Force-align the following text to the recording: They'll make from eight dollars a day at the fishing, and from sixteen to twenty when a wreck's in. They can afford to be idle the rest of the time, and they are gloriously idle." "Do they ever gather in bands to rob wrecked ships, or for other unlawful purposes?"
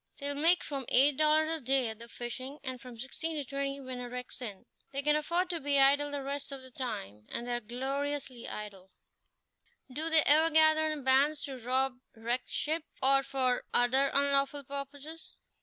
They'll 0.17 0.33
make 0.33 0.63
from 0.63 0.87
eight 0.89 1.15
dollars 1.17 1.47
a 1.61 1.63
day 1.63 1.87
at 1.89 1.99
the 1.99 2.07
fishing, 2.07 2.57
and 2.63 2.81
from 2.81 2.97
sixteen 2.97 3.35
to 3.35 3.43
twenty 3.45 3.79
when 3.79 3.99
a 3.99 4.09
wreck's 4.09 4.41
in. 4.41 4.65
They 4.91 5.03
can 5.03 5.15
afford 5.15 5.51
to 5.51 5.59
be 5.59 5.77
idle 5.77 6.09
the 6.09 6.23
rest 6.23 6.51
of 6.51 6.63
the 6.63 6.71
time, 6.71 7.27
and 7.29 7.45
they 7.45 7.53
are 7.53 7.59
gloriously 7.59 8.47
idle." 8.47 8.89
"Do 9.93 10.09
they 10.09 10.23
ever 10.23 10.49
gather 10.49 10.87
in 10.87 11.03
bands 11.03 11.43
to 11.43 11.59
rob 11.59 11.99
wrecked 12.15 12.49
ships, 12.49 12.87
or 13.03 13.21
for 13.21 13.63
other 13.75 14.09
unlawful 14.11 14.63
purposes?" 14.63 15.35